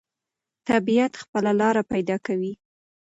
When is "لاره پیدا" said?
1.59-2.17